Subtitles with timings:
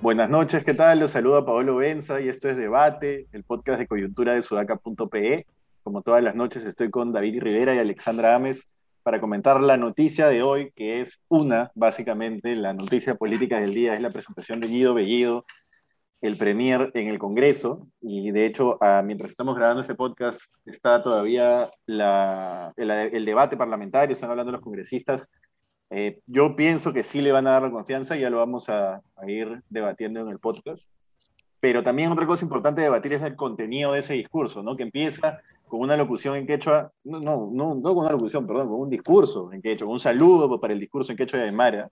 [0.00, 1.00] Buenas noches, ¿qué tal?
[1.00, 5.46] Los saluda Paolo Benza y esto es Debate, el podcast de coyuntura de sudaca.pe.
[5.82, 8.66] Como todas las noches estoy con David Rivera y Alexandra Ames
[9.02, 13.94] para comentar la noticia de hoy, que es una, básicamente, la noticia política del día,
[13.94, 15.44] es la presentación de Guido Bellido,
[16.20, 21.02] el premier en el Congreso, y de hecho, ah, mientras estamos grabando este podcast, está
[21.02, 25.28] todavía la, el, el, debate parlamentario, están hablando los congresistas
[25.90, 29.02] eh, yo pienso que sí le van a dar la confianza, ya lo vamos a,
[29.26, 30.88] ir debatiendo en el podcast.
[31.60, 34.76] Pero también otra cosa importante de debatir es el contenido de ese discurso, ¿no?
[34.76, 38.68] Que empieza con una locución en quechua, no, no, no, no con una locución, perdón,
[38.68, 41.90] con un discurso en quechua, un saludo para el discurso en quechua de Aymara,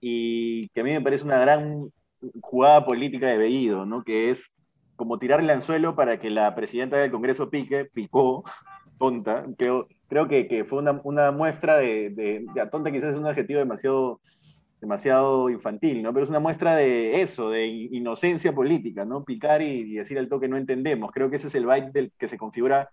[0.00, 1.90] y que a mí me parece una gran
[2.40, 4.04] jugada política de Bellido, ¿no?
[4.04, 4.50] Que es
[4.96, 8.44] como tirarle el anzuelo para que la presidenta del Congreso pique, picó,
[8.98, 13.20] tonta, creo, creo que, que fue una, una muestra de, de, de, tonta quizás es
[13.20, 14.20] un adjetivo demasiado,
[14.80, 16.12] demasiado infantil, ¿no?
[16.12, 19.24] Pero es una muestra de eso, de inocencia política, ¿no?
[19.24, 21.10] Picar y, y decir al toque no entendemos.
[21.12, 22.90] Creo que ese es el byte del que se configura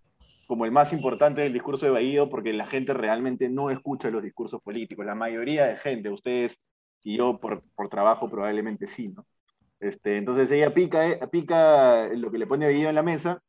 [0.47, 4.21] como el más importante del discurso de Bahío, porque la gente realmente no escucha los
[4.21, 5.05] discursos políticos.
[5.05, 6.59] La mayoría de gente, ustedes
[7.03, 9.25] y yo por, por trabajo probablemente sí, ¿no?
[9.79, 13.41] Este, entonces ella pica, eh, pica lo que le pone Bellido en la mesa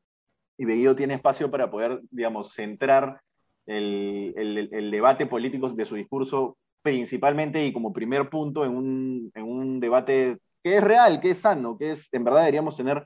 [0.57, 3.21] y Bellido tiene espacio para poder, digamos, centrar
[3.67, 9.31] el, el, el, debate político de su discurso principalmente y como primer punto en un,
[9.35, 13.05] en un debate que es real, que es sano, que es, en verdad deberíamos tener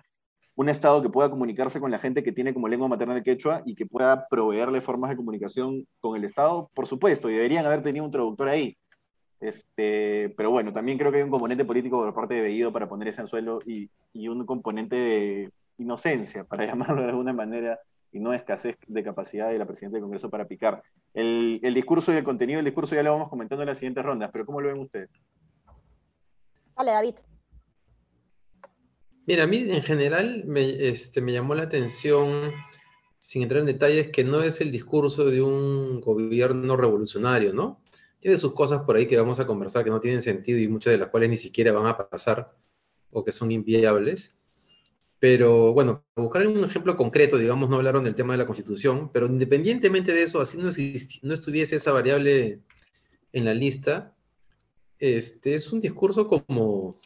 [0.55, 3.63] un Estado que pueda comunicarse con la gente que tiene como lengua materna el quechua
[3.67, 7.83] y que pueda proveerle formas de comunicación con el Estado, por supuesto, y deberían haber
[7.83, 8.77] tenido un traductor ahí.
[9.41, 12.89] Este, pero bueno, también creo que hay un componente político por parte de Bellido para
[12.89, 17.79] poner ese anzuelo y, y un componente de inocencia, para llamarlo de alguna manera,
[18.13, 20.83] y no escasez de capacidad de la presidenta del Congreso para picar.
[21.13, 24.05] El, el discurso y el contenido del discurso ya lo vamos comentando en las siguientes
[24.05, 25.11] rondas, pero ¿cómo lo ven ustedes?
[26.77, 27.15] Dale, David.
[29.27, 32.53] Mira, a mí en general me, este, me llamó la atención,
[33.19, 37.83] sin entrar en detalles, que no es el discurso de un gobierno revolucionario, ¿no?
[38.27, 40.91] Tiene sus cosas por ahí que vamos a conversar que no tienen sentido y muchas
[40.91, 42.53] de las cuales ni siquiera van a pasar
[43.13, 44.37] o que son inviables.
[45.21, 49.27] Pero bueno, buscar un ejemplo concreto, digamos, no hablaron del tema de la constitución, pero
[49.27, 50.71] independientemente de eso, así no,
[51.23, 52.63] no estuviese esa variable
[53.33, 54.13] en la lista,
[54.99, 56.99] este es un discurso como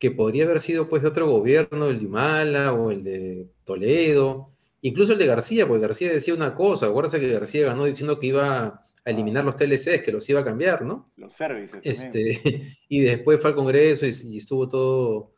[0.00, 4.50] que podría haber sido pues de otro gobierno, el de Humala o el de Toledo,
[4.80, 8.26] incluso el de García, porque García decía una cosa, acuérdense que García ganó diciendo que
[8.26, 11.12] iba a eliminar los TLCs, que los iba a cambiar, ¿no?
[11.16, 11.80] Los servicios.
[11.84, 15.32] Este, y después fue al Congreso y, y estuvo todo,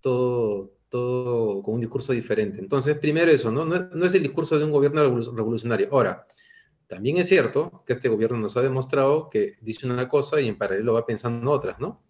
[0.00, 2.58] todo, todo con un discurso diferente.
[2.58, 3.64] Entonces, primero eso, ¿no?
[3.64, 5.00] No, es el discurso de un gobierno
[5.32, 5.88] revolucionario.
[5.92, 6.26] Ahora,
[6.88, 10.58] también es cierto que este gobierno nos ha demostrado que dice una cosa y en
[10.58, 12.02] paralelo va pensando en otras, ¿no?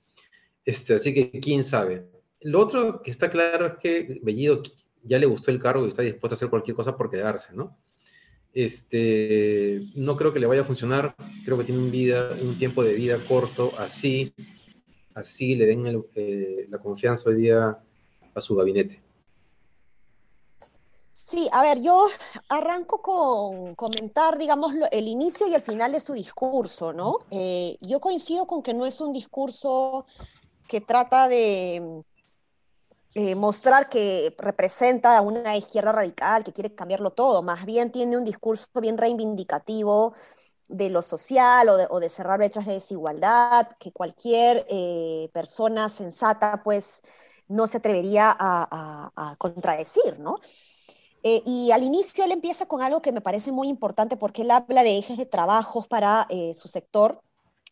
[0.64, 2.08] Este, así que quién sabe.
[2.40, 4.62] Lo otro que está claro es que Bellido
[5.02, 7.76] ya le gustó el cargo y está dispuesto a hacer cualquier cosa por quedarse, ¿no?
[8.54, 12.84] Este, no creo que le vaya a funcionar, creo que tiene un, vida, un tiempo
[12.84, 14.32] de vida corto, así,
[15.14, 17.78] así le den eh, la confianza hoy día
[18.32, 19.02] a su gabinete.
[21.12, 22.06] Sí, a ver, yo
[22.48, 27.18] arranco con comentar, digamos, el inicio y el final de su discurso, ¿no?
[27.30, 30.06] Eh, yo coincido con que no es un discurso
[30.68, 32.04] que trata de
[33.14, 38.16] eh, mostrar que representa a una izquierda radical, que quiere cambiarlo todo, más bien tiene
[38.16, 40.14] un discurso bien reivindicativo
[40.68, 47.02] de lo social o de, cerrar brechas de desigualdad, que cualquier eh, persona sensata, pues,
[47.48, 50.40] no se atrevería a, contradecir, ¿no?
[51.22, 54.50] Eh, y al inicio él empieza con algo que me parece muy importante porque él
[54.50, 57.22] habla de ejes de trabajos para eh, su sector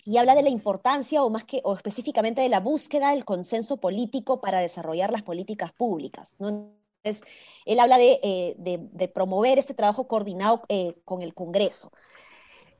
[0.04, 3.78] y habla de la importancia o más que o específicamente de la búsqueda del consenso
[3.78, 6.36] político para desarrollar las políticas públicas.
[6.38, 6.48] ¿no?
[7.02, 7.26] Entonces,
[7.64, 10.62] él habla de, eh, de, de promover este trabajo coordinado
[11.04, 11.90] con el Congreso.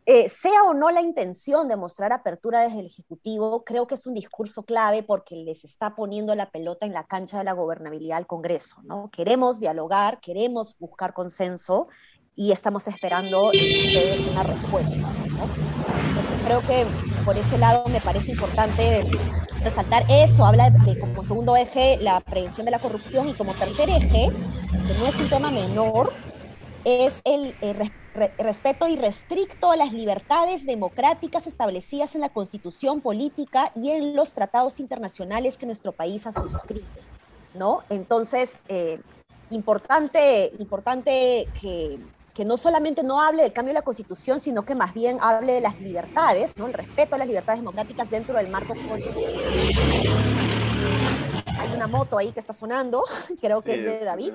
[0.05, 4.05] Eh, sea o no la intención de mostrar apertura desde el Ejecutivo, creo que es
[4.05, 8.19] un discurso clave porque les está poniendo la pelota en la cancha de la gobernabilidad
[8.19, 8.77] al Congreso.
[8.83, 9.11] ¿no?
[9.13, 11.87] Queremos dialogar, queremos buscar consenso
[12.35, 15.03] y estamos esperando de ustedes una respuesta.
[15.03, 15.72] ¿no?
[16.45, 16.87] Creo que
[17.25, 19.05] por ese lado me parece importante
[19.63, 20.45] resaltar eso.
[20.45, 24.31] Habla de, como segundo eje la prevención de la corrupción y como tercer eje,
[24.87, 26.13] que no es un tema menor,
[26.85, 27.91] es el eh,
[28.39, 34.81] respeto irrestricto a las libertades democráticas establecidas en la Constitución política y en los tratados
[34.81, 36.87] internacionales que nuestro país ha suscrito.
[37.55, 37.83] ¿no?
[37.91, 39.01] Entonces, eh,
[39.51, 41.99] importante, importante que,
[42.35, 45.55] que no solamente no hable del cambio de la Constitución, sino que más bien hable
[45.55, 46.67] de las libertades, ¿no?
[46.67, 49.35] el respeto a las libertades democráticas dentro del marco constitucional.
[51.59, 53.05] Hay una moto ahí que está sonando,
[53.41, 54.33] creo que es de David.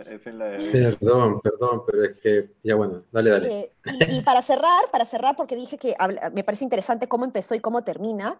[0.71, 3.59] Perdón, perdón, pero es que ya bueno, dale, dale.
[3.59, 3.73] Eh,
[4.09, 5.95] y, para cerrar, para cerrar, porque dije que
[6.33, 8.39] me parece interesante cómo empezó y cómo termina,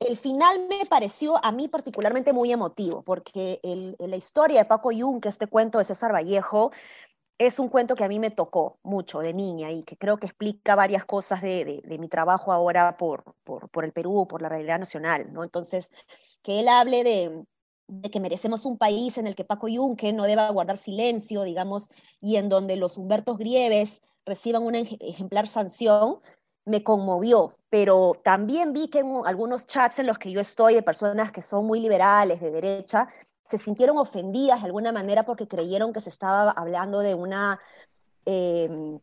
[0.00, 4.90] el final me pareció a mí particularmente muy emotivo, porque el, la historia de Paco
[4.90, 6.72] Yun, que este cuento de César Vallejo,
[7.40, 10.26] es un cuento que a mí me tocó mucho de niña y que creo que
[10.26, 13.24] explica varias cosas de, mi trabajo ahora por,
[13.82, 15.42] el Perú, por la realidad nacional, ¿no?
[15.42, 15.90] Entonces,
[16.42, 17.46] que él hable de,
[18.10, 21.88] que merecemos un país en el que Paco Yunque no deba guardar silencio, digamos,
[22.20, 26.20] y en donde los Humbertos Grieves reciban una ejemplar sanción,
[26.66, 30.82] me conmovió, pero también vi que en algunos chats en los que yo estoy de
[30.82, 33.08] personas que son muy liberales, de derecha,
[33.50, 37.60] se sintieron ofendidas de alguna manera porque creyeron que se estaba hablando de una...
[38.24, 39.00] Em,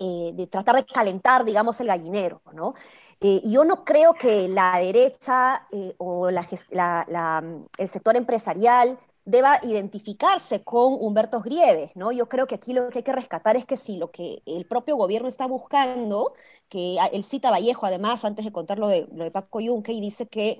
[0.00, 2.74] eh, de tratar de calentar, digamos, el gallinero, ¿no?
[3.20, 6.44] Eh, yo no creo que la derecha eh, o la,
[7.78, 12.10] el sector empresarial deba identificarse con Humberto Grieves, ¿no?
[12.10, 14.66] Yo creo que aquí lo que hay que rescatar es que si lo que el
[14.66, 16.32] propio gobierno está buscando,
[16.68, 20.00] que él cita Vallejo además, antes de contar lo de, lo de Paco Yunque, y
[20.00, 20.58] dice que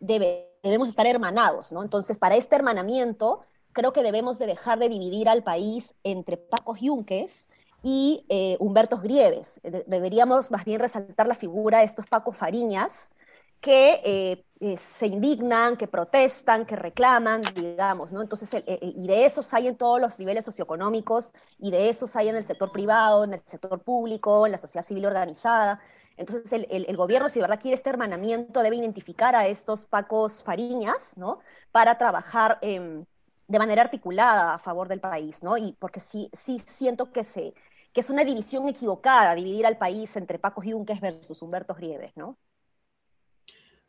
[0.00, 1.82] debe debemos estar hermanados, ¿no?
[1.82, 3.40] Entonces, para este hermanamiento,
[3.72, 7.50] creo que debemos de dejar de dividir al país entre Paco Yunques
[7.82, 9.60] y eh, Humberto Grieves.
[9.62, 13.12] deberíamos más bien resaltar la figura de estos Paco Fariñas,
[13.60, 18.22] que eh, eh, se indignan, que protestan, que reclaman, digamos, ¿no?
[18.22, 22.36] Entonces, y de esos hay en todos los niveles socioeconómicos, y de esos hay en
[22.36, 25.80] el sector privado, en el sector público, en la sociedad civil organizada.
[26.16, 31.16] Entonces, el, gobierno, si de verdad quiere este hermanamiento, debe identificar a estos pacos fariñas,
[31.16, 31.38] ¿no?
[31.70, 33.04] Para trabajar em,
[33.46, 35.56] de manera articulada a favor del país, ¿no?
[35.56, 37.54] Y porque sí, sí siento que, se,
[37.92, 42.36] que es una división equivocada dividir al país entre Pacos Yunques versus Humberto Grieves, ¿no?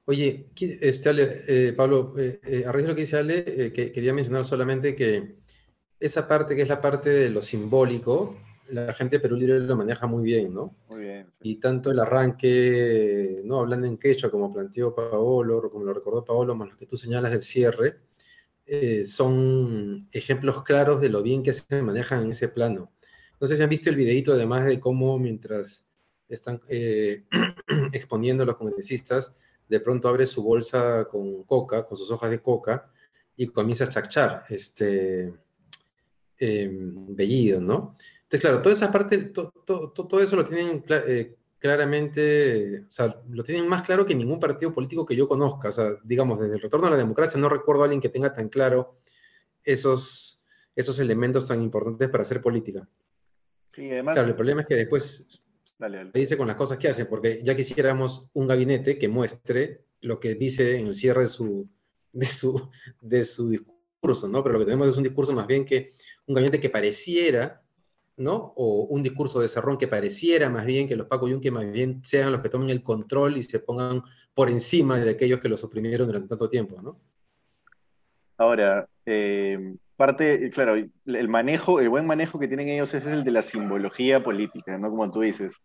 [0.09, 4.11] Oye, este, eh, Pablo, eh, eh, a raíz de lo que dice Ale, que, quería
[4.11, 5.35] mencionar solamente que
[6.00, 8.35] esa parte que es la parte de lo simbólico,
[8.69, 10.75] la gente de Perú Libre lo maneja muy bien, ¿no?
[10.89, 11.27] Muy bien.
[11.44, 13.59] Y tanto el arranque, ¿no?
[13.59, 17.29] Hablando en quechua, como planteó Paolo, como lo recordó Paolo, más lo que tú señalas
[17.29, 18.00] del cierre,
[18.65, 22.91] eh, son ejemplos claros de lo bien que se manejan en ese plano.
[23.39, 25.88] No sé si han visto el videito, además de cómo mientras
[26.27, 27.25] están eh,
[27.94, 29.35] exponiendo los congresistas,
[29.69, 32.92] de pronto abre su bolsa con coca, con sus hojas de coca,
[33.36, 35.33] y comienza a chachar este
[36.39, 37.95] eh, bellido, ¿no?
[38.24, 39.31] Entonces, claro, toda esa parte,
[39.66, 44.74] todo eso lo tienen eh, claramente, o sea, lo tienen más claro que ningún partido
[44.74, 45.69] político que yo conozca.
[45.69, 48.33] O sea, digamos, desde el retorno a la democracia no recuerdo a alguien que tenga
[48.33, 49.00] tan claro
[49.63, 50.44] esos,
[50.75, 52.88] esos elementos tan importantes para hacer política.
[53.68, 54.15] Sí, además...
[54.15, 55.44] Claro, el problema es que después
[55.79, 60.19] dale, dice con las cosas que hacen, porque ya quisiéramos un gabinete que muestre lo
[60.19, 61.67] que dice en el cierre de su,
[62.11, 62.69] de su,
[63.01, 64.43] de su discurso, ¿no?
[64.43, 65.93] Pero lo que tenemos es un discurso más bien que
[66.27, 67.63] un gabinete que pareciera
[68.19, 68.53] ¿no?
[68.57, 72.03] O un discurso de Cerrón que pareciera más bien que los Paco Yunque más bien
[72.03, 74.03] sean los que tomen el control y se pongan
[74.33, 76.99] por encima de aquellos que los oprimieron durante tanto tiempo, ¿no?
[78.37, 83.32] Ahora, eh, parte, claro, el manejo, el buen manejo que tienen ellos es el de
[83.32, 84.89] la simbología política, ¿no?
[84.89, 85.62] Como tú dices.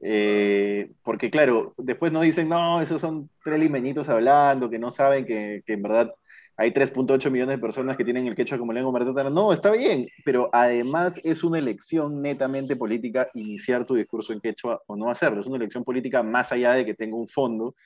[0.00, 5.24] Eh, porque claro, después no dicen, no, esos son tres limeñitos hablando, que no saben
[5.24, 6.12] que, que en verdad
[6.56, 9.30] hay 3.8 millones de personas que tienen el quechua como lengua materna.
[9.30, 14.82] No, está bien, pero además es una elección netamente política iniciar tu discurso en quechua
[14.88, 15.40] o no hacerlo.
[15.40, 17.76] Es una elección política más allá de que tenga un fondo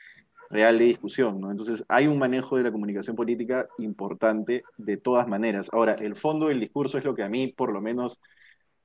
[0.52, 1.40] real de discusión.
[1.50, 5.68] Entonces hay un manejo de la comunicación política importante de todas maneras.
[5.72, 8.20] Ahora, el fondo del discurso es lo que a mí, por lo menos,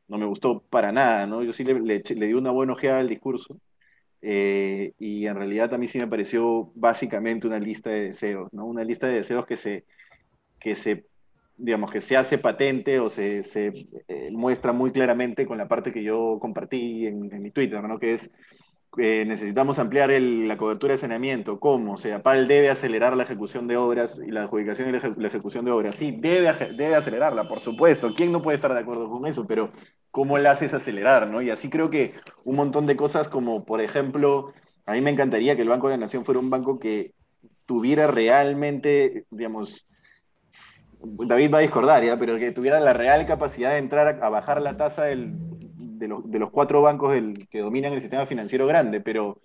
[0.08, 1.44] no me gustó para nada, ¿no?
[1.44, 3.60] Yo sí le, di una buena ojeada al discurso,
[4.22, 8.66] eh, y en realidad a mí sí me pareció básicamente una lista de deseos, ¿no?
[8.66, 9.86] Una lista de deseos que se,
[10.60, 11.06] que se
[11.58, 13.74] digamos, que se hace patente o se, se
[14.08, 18.00] eh, muestra muy claramente con la parte que yo compartí en, en mi Twitter, ¿no?
[18.00, 18.32] Que es
[18.98, 21.60] necesitamos ampliar la cobertura de saneamiento.
[21.60, 21.94] ¿Cómo?
[21.94, 25.66] O sea, PAL debe acelerar la ejecución de obras y la adjudicación y la, ejecución
[25.66, 25.96] de obras.
[25.96, 28.14] Sí, debe, debe acelerarla, por supuesto.
[28.16, 29.46] ¿Quién no puede estar de acuerdo con eso?
[29.46, 29.72] Pero
[30.12, 31.28] ¿cómo la haces acelerar?
[31.28, 31.42] ¿no?
[31.42, 32.14] Y así creo que
[32.44, 34.54] un montón de cosas como, por ejemplo,
[34.86, 37.14] a mí me encantaría que el Banco de la Nación fuera un banco que
[37.66, 39.86] tuviera realmente, digamos,
[41.00, 42.18] David va a discordar, ¿ya?
[42.18, 45.36] pero que tuviera la real capacidad de entrar a bajar la tasa del
[45.98, 47.14] de, los, cuatro bancos
[47.50, 49.42] que dominan el sistema financiero grande, pero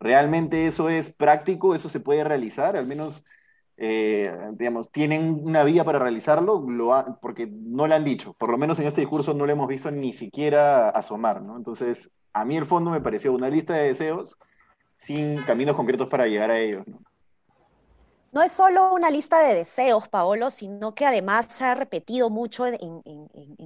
[0.00, 1.74] ¿realmente eso es práctico?
[1.74, 2.76] ¿Eso se puede realizar?
[2.76, 3.24] Al menos
[3.80, 8.58] eh, digamos, tienen una vía para realizarlo, lo porque no lo han dicho, por lo
[8.58, 11.56] menos en este discurso no lo hemos visto ni siquiera asomar, ¿no?
[11.56, 14.36] Entonces, a mí el fondo me pareció una lista de deseos
[14.96, 17.00] sin caminos concretos para llegar a ellos, ¿no?
[18.32, 22.66] No es solo una lista de deseos, Paolo, sino que además se ha repetido mucho
[22.66, 22.78] en,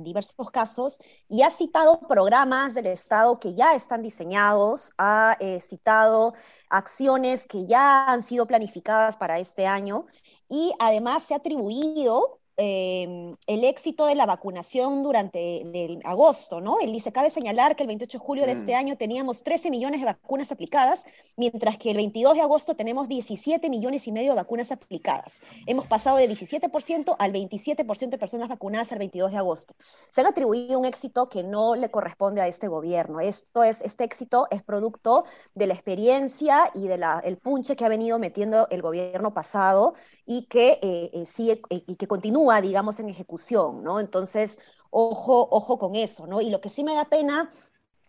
[0.04, 6.34] diversos casos y ha citado programas del Estado que ya están diseñados, ha eh, citado
[6.68, 10.06] acciones que ya han sido planificadas para este año
[10.48, 16.80] y además se ha atribuido Em, el éxito de la vacunación durante el, agosto, ¿no?
[16.80, 18.76] Él dice, cabe señalar que el 28 de julio de este mm.
[18.76, 21.04] año teníamos 13 millones de vacunas aplicadas,
[21.36, 25.40] mientras que el 22 de agosto tenemos 17 millones y medio de vacunas aplicadas.
[25.66, 29.74] Hemos pasado de 17% al 27% de personas vacunadas al 22 de agosto.
[30.10, 33.20] Se han atribuido un éxito que no le corresponde a este gobierno.
[33.20, 37.88] Esto es, este éxito es producto de la experiencia y del el punche que ha
[37.88, 39.94] venido metiendo el gobierno pasado
[40.24, 44.00] y que eh, eh, sigue eh, y que continúa digamos, en ejecución, ¿no?
[44.00, 44.58] Entonces,
[44.90, 46.40] ojo, ojo con eso, ¿no?
[46.40, 47.48] Y lo que sí me da pena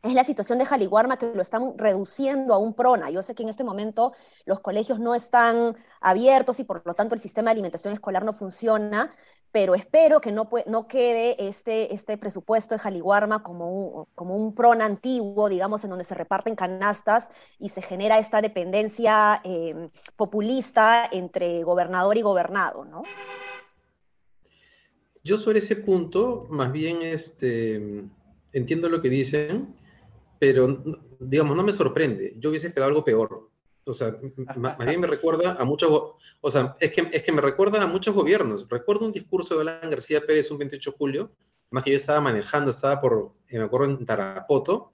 [0.04, 3.10] es la situación de Jaliguarma que lo están reduciendo a un prona.
[3.10, 4.12] Yo sé que en este momento
[4.46, 8.34] los colegios no están abiertos y por lo tanto el sistema de alimentación escolar no
[8.34, 9.12] funciona,
[9.54, 14.54] pero espero que no, no quede este, este presupuesto de Jaliguarma como un, como un
[14.56, 21.08] prona antiguo, digamos, en donde se reparten canastas y se genera esta dependencia eh, populista
[21.12, 23.04] entre gobernador y gobernado, ¿no?
[25.24, 28.04] Yo sobre ese punto, más bien, este,
[28.52, 29.74] entiendo lo que dicen,
[30.38, 30.84] pero,
[31.20, 32.34] digamos, no me sorprende.
[32.38, 33.50] Yo hubiese esperado algo peor.
[33.86, 34.18] O sea,
[34.58, 37.88] más bien me recuerda a muchos, o sea, es que, es que me recuerda a
[37.88, 38.68] muchos gobiernos.
[38.70, 41.32] Recuerdo un discurso de Alan García Pérez un 28 de julio,
[41.70, 44.94] más que yo estaba manejando, estaba por, eh, me acuerdo, en Tarapoto,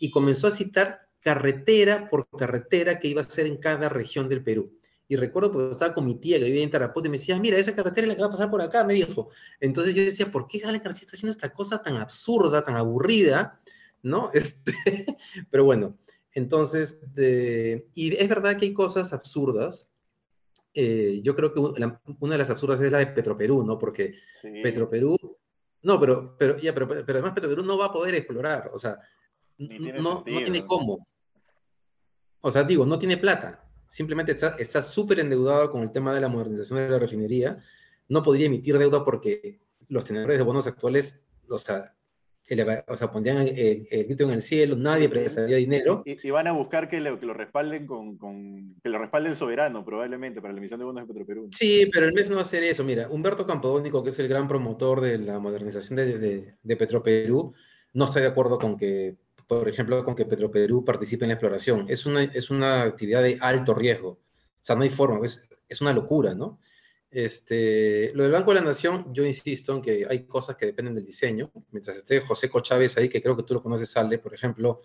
[0.00, 4.42] y comenzó a citar carretera por carretera que iba a ser en cada región del
[4.42, 4.77] Perú.
[5.10, 7.56] Y recuerdo porque estaba con mi tía que vivía en Tarapoto y me decía, mira,
[7.56, 9.30] esa carretera es la que va a pasar por acá, me dijo.
[9.58, 13.58] Entonces yo decía, ¿por qué Alan García está haciendo esta cosa tan absurda, tan aburrida?
[14.02, 14.30] ¿No?
[14.34, 14.74] Este,
[15.50, 15.96] pero bueno,
[16.34, 17.00] entonces,
[17.94, 19.88] y es verdad que hay cosas absurdas.
[20.74, 23.78] Eh, yo creo que una de las absurdas es la de Petroperú, ¿no?
[23.78, 24.14] Porque
[24.62, 25.16] Petroperú,
[25.82, 29.00] no, pero, pero, ya, pero, pero además Petroperú no va a poder explorar, o sea,
[29.56, 31.08] no, no tiene cómo.
[32.40, 36.28] O sea, digo, no tiene plata simplemente está súper endeudado con el tema de la
[36.28, 37.58] modernización de la refinería,
[38.08, 41.94] no podría emitir deuda porque los tenedores de bonos actuales, o sea,
[42.86, 46.02] o sea pondrían el, grito en el cielo, nadie prestaría dinero.
[46.04, 49.36] Y, van a buscar que lo, que lo respalden con, con, que lo respalde el
[49.36, 51.48] soberano, probablemente, para la emisión de bonos de Petroperú.
[51.52, 52.84] Sí, pero el MEF no va a hacer eso.
[52.84, 57.54] Mira, Humberto Campodónico, que es el gran promotor de la modernización de, de, de Petroperú,
[57.94, 59.16] no está de acuerdo con que
[59.48, 61.86] por ejemplo, con que Petroperú participe en la exploración.
[61.88, 64.10] Es una, es una actividad de alto riesgo.
[64.10, 66.60] O sea, no hay forma, es, es una locura, ¿no?
[67.10, 70.94] Este, lo del Banco de la Nación, yo insisto en que hay cosas que dependen
[70.94, 71.50] del diseño.
[71.70, 74.82] Mientras esté José Cochávez ahí, que creo que tú lo conoces, sale, por ejemplo,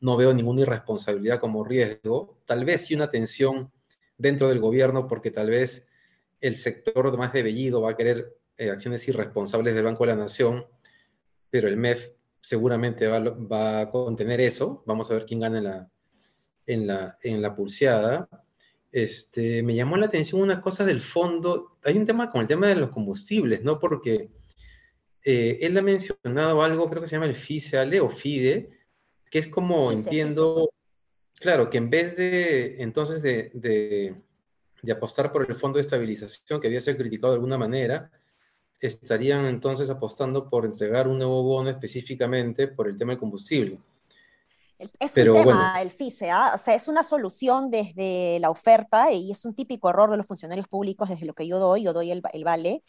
[0.00, 2.40] no veo ninguna irresponsabilidad como riesgo.
[2.46, 3.70] Tal vez sí una tensión
[4.18, 5.86] dentro del gobierno, porque tal vez
[6.40, 10.16] el sector más de Bellido va a querer eh, acciones irresponsables del Banco de la
[10.16, 10.66] Nación,
[11.48, 14.82] pero el MEF seguramente va, a contener eso.
[14.86, 15.90] Vamos a ver quién gana en la,
[16.66, 18.28] en la, en la pulseada.
[18.92, 21.78] Este, me llamó la atención una cosa del fondo.
[21.84, 23.78] Hay un tema con el tema de los combustibles, ¿no?
[23.78, 24.30] Porque
[25.24, 28.70] eh, él ha mencionado algo, creo que se llama el FISEALE o FIDE,
[29.30, 30.70] que es como, entiendo,
[31.38, 34.14] claro, que en vez de, entonces, de, de,
[34.82, 38.10] de apostar por el fondo de estabilización, que había sido criticado de alguna manera,
[38.86, 43.78] estarían entonces apostando por entregar un nuevo bono específicamente por el tema del combustible.
[44.98, 46.52] Es un tema, el FISE, ¿ah?
[46.54, 50.26] o sea, es una solución desde la oferta y es un típico error de los
[50.26, 52.82] funcionarios públicos desde lo que yo doy, yo doy el, el vale,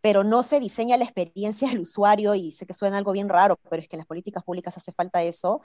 [0.00, 3.60] pero no se diseña la experiencia del usuario y sé que suena algo bien raro,
[3.70, 5.60] pero es que en las políticas públicas hace falta eso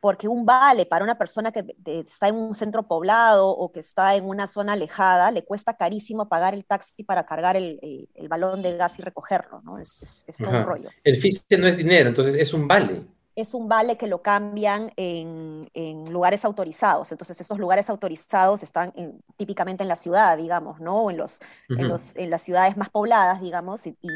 [0.00, 4.16] porque un vale para una persona que está en un centro poblado o que está
[4.16, 7.78] en una zona alejada, le cuesta carísimo pagar el taxi para cargar el,
[8.14, 9.78] el, balón de gas y recogerlo, ¿no?
[9.78, 10.88] Es, es, todo un rollo.
[11.04, 13.02] El FISE no es dinero, entonces es un vale.
[13.36, 17.12] Es un vale que lo cambian en, en lugares autorizados.
[17.12, 18.92] Entonces, esos lugares autorizados están
[19.36, 21.04] típicamente en la ciudad, digamos, ¿no?
[21.04, 24.08] O en, los, en, los, en las ciudades más pobladas, digamos, y, y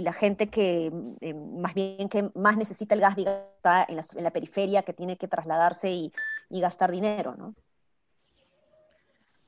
[0.00, 4.24] la gente que eh, más bien que más necesita el gas está en la, en
[4.24, 6.12] la periferia, que tiene que trasladarse y,
[6.48, 7.54] y gastar dinero, ¿no?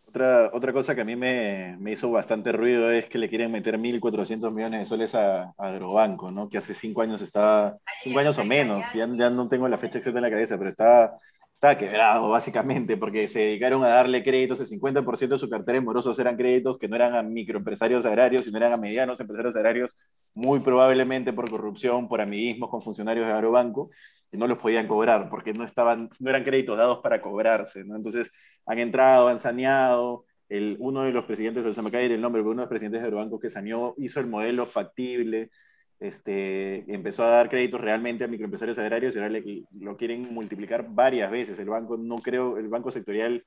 [0.07, 3.51] Otra, otra cosa que a mí me, me, hizo bastante ruido es que le quieren
[3.51, 6.49] meter 1.400 millones de soles a, a, Agrobanco, ¿no?
[6.49, 9.99] Que hace cinco años estaba, cinco años o menos, ya, ya no tengo la fecha
[9.99, 11.19] exacta en la cabeza, pero estaba,
[11.65, 15.85] está quebrado, básicamente, porque se dedicaron a darle créditos, el 50% de su cartera de
[15.85, 19.97] morosos eran créditos que no eran a microempresarios agrarios, sino eran a medianos empresarios agrarios,
[20.35, 23.91] muy probablemente por corrupción, por amiguismos con funcionarios de Agrobanco,
[24.31, 27.81] y no los podían cobrar, porque no, estaban, no eran créditos dados para cobrarse.
[27.81, 28.31] Entonces,
[28.67, 32.51] han entrado, han saneado, el, uno de los presidentes, se me cae el nombre, pero
[32.51, 35.51] uno de los presidentes de Agrobanco que saneó, hizo el modelo factible,
[36.01, 39.41] este, empezó a dar créditos realmente a microempresarios agrarios y ahora
[39.81, 41.59] lo quieren multiplicar varias veces.
[41.59, 43.45] El banco no creo, el banco sectorial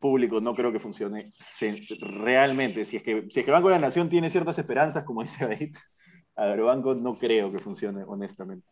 [0.00, 1.32] público no creo que funcione
[2.00, 2.84] realmente.
[2.84, 5.22] Si es que, si es que el Banco de la Nación tiene ciertas esperanzas, como
[5.22, 5.76] dice David,
[6.36, 8.66] Agrobanco no creo que funcione honestamente.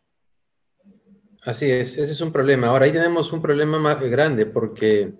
[1.44, 2.68] Así es, ese es un problema.
[2.68, 5.12] Ahora ahí tenemos un problema más grande porque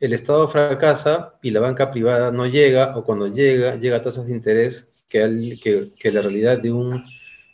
[0.00, 4.26] el Estado fracasa y la banca privada no llega o cuando llega, llega a tasas
[4.26, 7.04] de interés que la realidad de un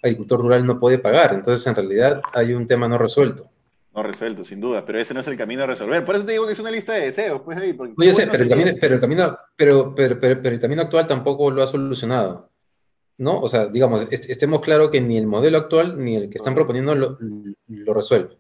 [0.05, 1.35] agricultor rural no puede pagar.
[1.35, 3.51] Entonces, en realidad, hay un tema no resuelto.
[3.95, 6.05] No resuelto, sin duda, pero ese no es el camino a resolver.
[6.05, 7.73] Por eso te digo que es una lista de deseos, pues ahí.
[7.73, 10.83] Porque no, yo sé, pero el, camino, pero, el camino, pero, pero, pero, el camino
[10.83, 12.51] actual tampoco lo ha solucionado.
[13.17, 13.41] ¿No?
[13.41, 16.97] O sea, digamos, estemos claros que ni el modelo actual ni el que están proponiendo
[16.97, 17.17] lo,
[17.69, 18.37] lo resuelve.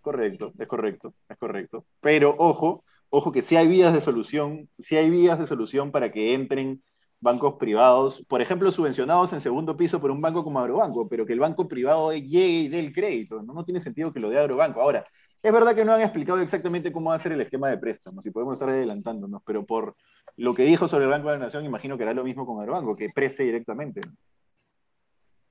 [0.00, 1.84] Correcto, es correcto, es correcto.
[2.00, 6.12] Pero ojo, ojo que si hay vías de solución, si hay vías de solución para
[6.12, 6.80] que entren
[7.20, 11.32] bancos privados, por ejemplo, subvencionados en segundo piso por un banco como Agrobanco, pero que
[11.32, 13.42] el banco privado llegue y dé el crédito.
[13.42, 14.80] No, no tiene sentido que lo dé Agrobanco.
[14.80, 15.04] Ahora,
[15.42, 18.24] es verdad que no han explicado exactamente cómo va a ser el esquema de préstamos,
[18.26, 19.94] y podemos estar adelantándonos, pero por
[20.36, 22.60] lo que dijo sobre el Banco de la Nación, imagino que hará lo mismo con
[22.60, 24.00] Agrobanco, que preste directamente.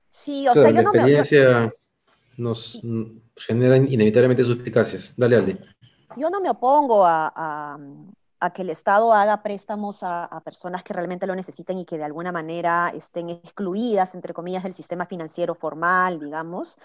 [0.08, 0.98] Sí, o sea, yo no me...
[0.98, 1.72] experiencia
[2.38, 2.80] nos
[3.36, 5.14] genera inevitablemente suspicacias.
[5.16, 5.58] Dale, Ale.
[6.16, 7.78] Yo no me opongo a, a
[8.54, 12.32] que el Estado haga préstamos a, personas que realmente lo necesiten y que de alguna
[12.32, 16.78] manera estén excluidas, entre comillas, del sistema financiero formal, digamos.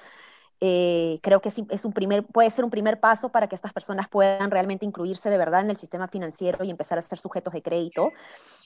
[0.60, 4.08] Eh, creo que es, un primer, puede ser un primer paso para que estas personas
[4.10, 7.62] puedan realmente incluirse de verdad en el sistema financiero y empezar a ser sujetos de
[7.62, 8.12] crédito,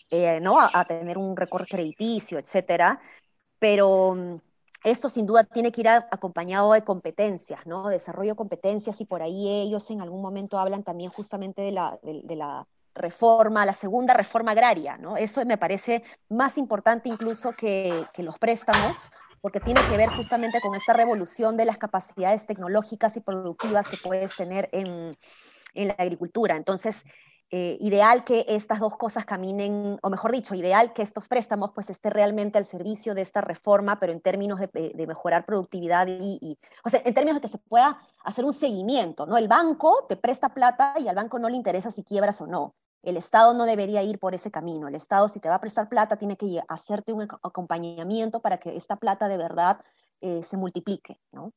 [0.10, 0.60] eh, ¿no?
[0.60, 3.00] A, tener un récord crediticio, etcétera.
[3.60, 4.38] Pero mm,
[4.84, 7.90] esto sin duda tiene que ir acompañado de competencias, ¿no?
[7.90, 12.00] Desarrollo de competencias y por ahí ellos en algún momento hablan también justamente de la,
[12.04, 15.18] de la reforma, la segunda reforma agraria, ¿no?
[15.18, 19.10] Eso me parece más importante incluso que, los préstamos,
[19.42, 23.98] porque tiene que ver justamente con esta revolución de las capacidades tecnológicas y productivas que
[23.98, 25.18] puedes tener en,
[25.76, 26.56] la agricultura.
[26.58, 27.04] Entonces,
[27.50, 31.90] eh, ideal que estas dos cosas caminen, o mejor dicho, ideal que estos préstamos pues
[31.90, 36.90] estén realmente al servicio de esta reforma, pero en términos de, mejorar productividad y, o
[36.90, 39.38] sea, en términos de que se pueda hacer un seguimiento, ¿no?
[39.38, 42.76] El banco te presta plata y al banco no le interesa si quiebras o no.
[43.08, 44.90] El Estado no debería ir por ese camino.
[44.90, 48.76] El Estado, si te va a prestar plata, tiene que hacerte un acompañamiento para que
[48.76, 49.80] esta plata de verdad
[50.20, 51.54] eh, se multiplique, ¿no?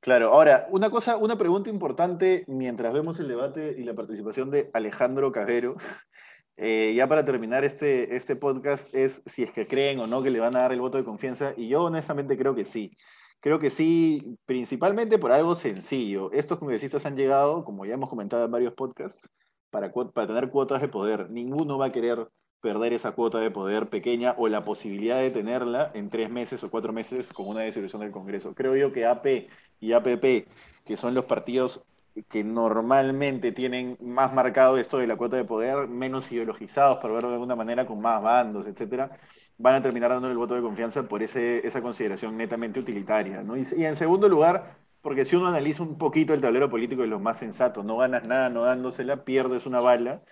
[0.00, 4.70] Claro, ahora, una cosa, una pregunta importante mientras vemos el debate y la participación de
[4.72, 5.76] Alejandro Cajero,
[6.56, 10.30] eh, ya para terminar este, este podcast, es si es que creen o no que
[10.30, 12.96] le van a dar el voto de confianza, y yo honestamente creo que sí.
[13.40, 16.32] Creo que sí, principalmente por algo sencillo.
[16.32, 19.28] Estos congresistas han llegado, como ya hemos comentado en varios podcasts,
[19.70, 21.30] para, para tener cuotas de poder.
[21.30, 22.28] Ninguno va a querer
[22.60, 26.70] perder esa cuota de poder pequeña o la posibilidad de tenerla en tres meses o
[26.70, 28.54] cuatro meses con una disolución del Congreso.
[28.54, 29.48] Creo yo que AP
[29.80, 30.48] y APP,
[30.84, 31.84] que son los partidos
[32.28, 37.28] que normalmente tienen más marcado esto de la cuota de poder, menos ideologizados, para verlo
[37.28, 39.18] de alguna manera, con más bandos, etcétera,
[39.58, 43.42] van a terminar dando el voto de confianza por ese, esa consideración netamente utilitaria.
[43.42, 43.56] ¿no?
[43.56, 47.20] Y, en segundo lugar, porque si uno analiza un poquito el tablero político de lo
[47.20, 50.22] más sensato, no ganas nada no dándosela, pierdes una bala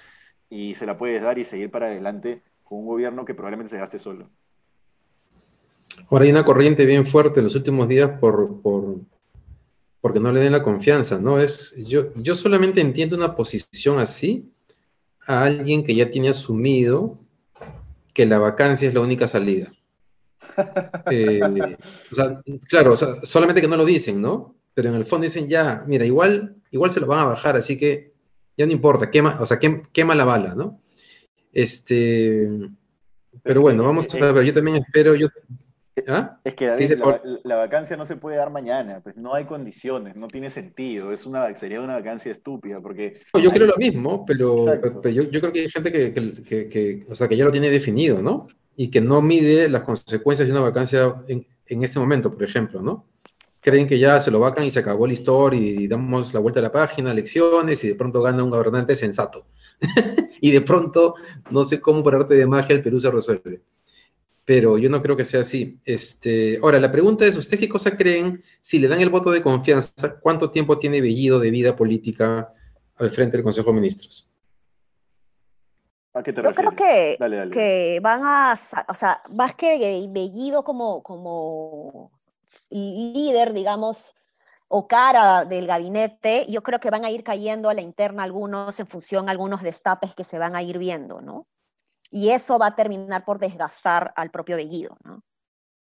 [0.50, 3.78] y se la puedes dar y seguir para adelante con un gobierno que probablemente se
[3.78, 4.28] gaste solo.
[6.10, 8.96] Ahora hay una corriente bien fuerte en los últimos días por, por
[10.00, 11.38] porque no le den la confianza, ¿no?
[11.38, 14.52] Es, yo, yo solamente entiendo una posición así
[15.26, 17.16] a alguien que ya tiene asumido
[18.14, 19.72] que la vacancia es la única salida.
[21.10, 21.40] Eh,
[22.10, 24.54] o sea, claro, solamente que no lo dicen, ¿no?
[24.72, 27.76] Pero en el fondo dicen, ya, mira, igual, igual se lo van a bajar, así
[27.76, 28.12] que
[28.56, 30.80] ya no importa, quema, o sea, quema, la bala, ¿no?
[31.52, 32.48] Este,
[33.42, 35.28] pero bueno, vamos a ver, yo también espero, yo,
[36.08, 36.38] ¿Ah?
[36.42, 36.66] Es que
[37.44, 41.24] la, vacancia no se puede dar mañana, pues no hay condiciones, no tiene sentido, es
[41.24, 43.20] una, sería una vacancia estúpida, porque...
[43.40, 44.66] yo creo lo mismo, pero,
[45.10, 48.48] yo, creo que hay gente que, o sea, que ya lo tiene definido, ¿no?
[48.76, 52.82] Y que no mide las consecuencias de una vacancia en, en este momento, por ejemplo,
[52.82, 53.06] ¿no?
[53.60, 56.60] Creen que ya se lo vacan y se acabó la historia y damos la vuelta
[56.60, 59.46] a la página, elecciones y de pronto gana un gobernante sensato.
[60.40, 61.14] y de pronto,
[61.50, 63.62] no sé cómo por arte de magia, el Perú se resuelve.
[64.44, 65.78] Pero yo no creo que sea así.
[65.84, 68.42] Este, ahora, la pregunta es, ¿ustedes qué cosa creen?
[68.60, 72.52] Si le dan el voto de confianza, ¿cuánto tiempo tiene Bellido de vida política
[72.96, 74.30] al frente del Consejo de Ministros?
[76.12, 76.74] ¿A qué te Yo refieres?
[76.74, 77.50] creo que, Dale, dale.
[77.50, 78.54] que van a,
[78.88, 82.12] o sea, más que Bellido como, como
[82.70, 84.14] líder, digamos,
[84.68, 88.78] o cara del gabinete, yo creo que van a ir cayendo a la interna algunos
[88.78, 91.46] en función a algunos destapes que se van a ir viendo, ¿no?
[92.16, 95.24] Y eso va a terminar por desgastar al propio Bellido, ¿no?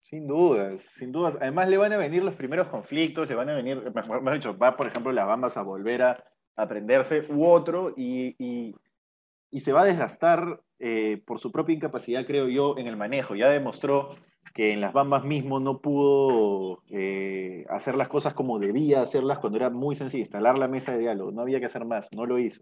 [0.01, 1.37] Sin dudas, sin dudas.
[1.41, 4.77] Además le van a venir los primeros conflictos, le van a venir, mejor dicho, va
[4.77, 6.23] por ejemplo las Bambas a volver a
[6.55, 8.73] aprenderse u otro y, y-
[9.51, 13.35] y se va a desgastar eh, por su propia incapacidad, creo yo, en el manejo.
[13.35, 14.09] Ya demostró
[14.53, 19.57] que en las Bambas mismo no pudo eh, hacer las cosas como debía hacerlas cuando
[19.57, 22.39] era muy sencillo, instalar la mesa de diálogo, no había que hacer más, no lo
[22.39, 22.61] hizo.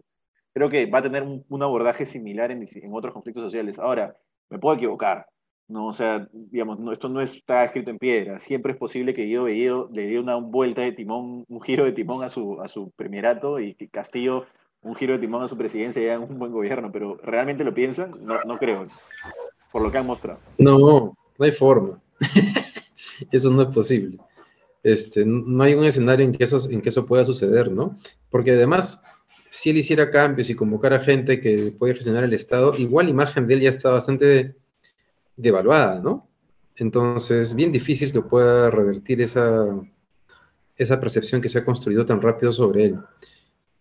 [0.54, 3.78] Creo que va a tener un, un abordaje similar en, en otros conflictos sociales.
[3.78, 4.16] Ahora,
[4.48, 5.26] me puedo equivocar,
[5.66, 8.38] no, o sea, digamos, no, esto no está escrito en piedra.
[8.38, 11.92] Siempre es posible que Guido Bellido le dé una vuelta de timón, un giro de
[11.92, 14.44] timón a su, a su primerato y que Castillo
[14.82, 17.72] un giro de timón a su presidencia y hagan un buen gobierno, pero ¿realmente lo
[17.72, 18.10] piensan?
[18.22, 18.86] No, no creo,
[19.72, 20.38] por lo que han mostrado.
[20.58, 22.00] No, no hay forma.
[23.32, 24.18] eso no es posible.
[24.82, 27.94] Este, no hay un escenario en que, eso, en que eso pueda suceder, ¿no?
[28.28, 29.02] Porque además,
[29.54, 33.46] si él hiciera cambios y convocara gente que puede gestionar el Estado, igual la imagen
[33.46, 34.56] de él ya está bastante
[35.36, 36.28] devaluada, ¿no?
[36.74, 39.64] Entonces, bien difícil que pueda revertir esa,
[40.76, 43.00] esa percepción que se ha construido tan rápido sobre él.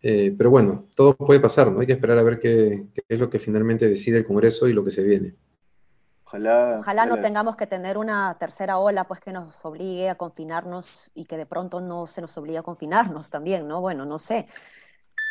[0.03, 1.79] Eh, pero bueno, todo puede pasar, ¿no?
[1.79, 4.73] Hay que esperar a ver qué, qué, es lo que finalmente decide el Congreso y
[4.73, 5.33] lo que se viene.
[6.23, 11.11] Ojalá, ojalá, no tengamos que tener una tercera ola, pues que nos obligue a confinarnos
[11.15, 13.81] y que de pronto no se nos obligue a confinarnos también, ¿no?
[13.81, 14.45] Bueno, no sé.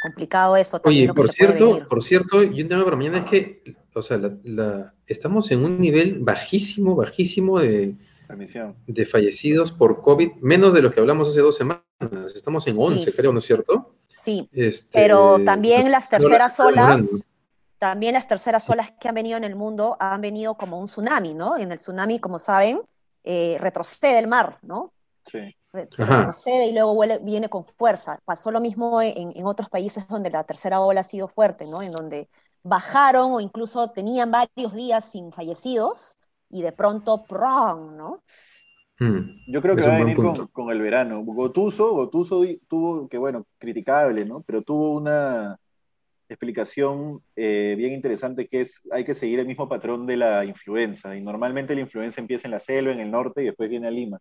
[0.03, 1.11] Complicado eso también.
[1.11, 4.37] Oye, por cierto, por cierto, yo un tema para mañana es que, o sea, la,
[4.43, 7.95] la, estamos en un nivel bajísimo, bajísimo de,
[8.87, 11.85] de fallecidos por COVID, menos de lo que hablamos hace dos semanas.
[12.35, 13.13] Estamos en 11, sí.
[13.13, 13.95] creo, ¿no es cierto?
[14.09, 17.25] Sí, este, pero también las terceras no olas,
[17.79, 21.35] también las terceras olas que han venido en el mundo han venido como un tsunami,
[21.35, 21.57] ¿no?
[21.57, 22.81] En el tsunami, como saben,
[23.25, 24.93] eh, retrocede el mar, ¿no?
[25.31, 25.55] Sí.
[25.73, 28.19] Retrocede y luego viene con fuerza.
[28.25, 31.83] Pasó lo mismo en, en, otros países donde la tercera ola ha sido fuerte, ¿no?
[31.83, 32.29] En donde
[32.63, 36.17] bajaron o incluso tenían varios días sin fallecidos
[36.49, 37.97] y de pronto, ¡prum!
[37.97, 38.23] ¿no?
[39.49, 41.23] Yo creo que va a venir con, con, el verano.
[41.25, 44.43] Gotuso, Gotuso tuvo, que bueno, criticable, ¿no?
[44.43, 45.59] Pero tuvo una
[46.29, 51.17] explicación eh, bien interesante que es, hay que seguir el mismo patrón de la influenza.
[51.17, 53.91] Y normalmente la influenza empieza en la selva, en el norte, y después viene a
[53.91, 54.21] Lima.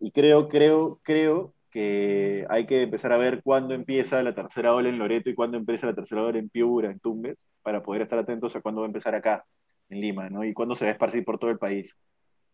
[0.00, 4.88] Y creo, creo, creo que hay que empezar a ver cuándo empieza la tercera ola
[4.88, 8.18] en Loreto y cuándo empieza la tercera ola en Piura, en Tumbes, para poder estar
[8.18, 9.44] atentos a cuándo va a empezar acá,
[9.88, 10.44] en Lima, ¿no?
[10.44, 11.96] Y cuándo se va a esparcir por todo el país.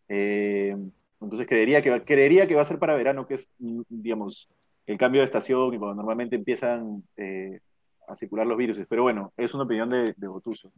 [0.09, 0.75] Eh,
[1.21, 4.49] entonces creería que, va, creería que va a ser para verano, que es, digamos,
[4.85, 7.61] el cambio de estación y cuando normalmente empiezan eh,
[8.07, 8.77] a circular los virus.
[8.89, 10.71] Pero bueno, es una opinión de, de Botuso.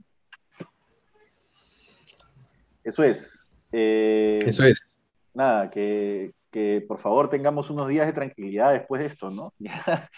[2.83, 3.51] Eso es.
[3.71, 5.01] Eh, Eso es.
[5.33, 9.53] Nada, que, que, por favor tengamos unos días de tranquilidad después de esto, ¿no?
[9.59, 10.09] Ya,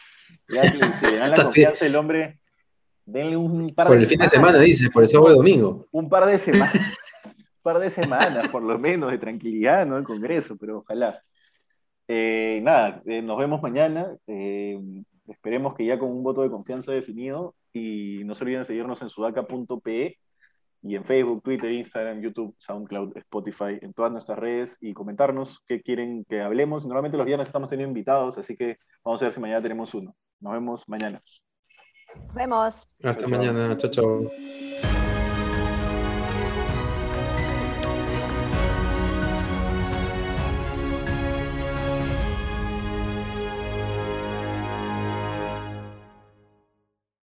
[0.49, 2.39] ya que, que le dan la confianza el hombre,
[3.05, 5.87] denle un par por de el fin de semana, dice, por el sábado y domingo.
[5.91, 6.75] Un par de semanas,
[7.25, 9.97] un par de semanas, por lo menos, de tranquilidad, ¿no?
[9.97, 11.23] El Congreso, pero ojalá.
[12.07, 14.15] Eh, nada, eh, nos vemos mañana.
[14.27, 14.77] Eh,
[15.27, 17.55] esperemos que ya con un voto de confianza definido.
[17.73, 20.17] Y no se olviden seguirnos en sudaca.pe
[20.81, 25.81] y en Facebook, Twitter, Instagram, YouTube, SoundCloud, Spotify, en todas nuestras redes y comentarnos qué
[25.81, 26.85] quieren que hablemos.
[26.85, 30.15] Normalmente los viernes estamos teniendo invitados, así que vamos a ver si mañana tenemos uno.
[30.39, 31.21] Nos vemos mañana.
[32.15, 32.87] Nos vemos.
[33.03, 33.75] Hasta mañana.
[33.77, 35.06] Chao, chao.